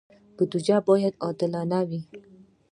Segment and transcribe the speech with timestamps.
[0.35, 2.01] بودجه باید عادلانه وي